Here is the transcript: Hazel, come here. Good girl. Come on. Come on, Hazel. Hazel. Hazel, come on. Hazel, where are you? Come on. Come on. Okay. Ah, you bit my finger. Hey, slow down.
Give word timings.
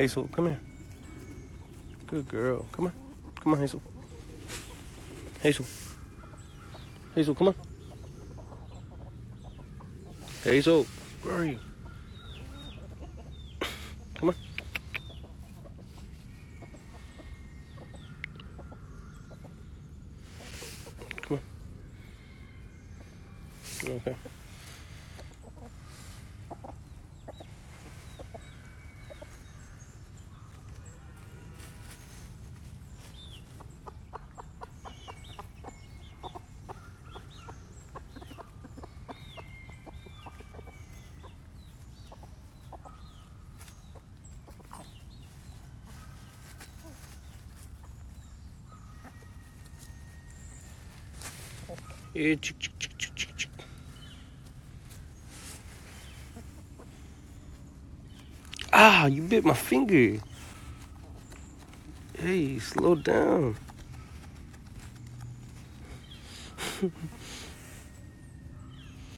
Hazel, 0.00 0.28
come 0.32 0.46
here. 0.46 0.60
Good 2.06 2.26
girl. 2.26 2.64
Come 2.72 2.86
on. 2.86 2.92
Come 3.38 3.52
on, 3.52 3.60
Hazel. 3.60 3.82
Hazel. 5.42 5.66
Hazel, 7.14 7.34
come 7.34 7.48
on. 7.48 7.54
Hazel, 10.42 10.86
where 11.22 11.34
are 11.34 11.44
you? 11.44 11.58
Come 14.14 14.30
on. 14.30 14.34
Come 21.28 21.38
on. 23.84 23.96
Okay. 23.96 24.16
Ah, 58.72 59.06
you 59.06 59.22
bit 59.22 59.44
my 59.44 59.54
finger. 59.54 60.20
Hey, 62.18 62.58
slow 62.58 62.96
down. 62.96 63.56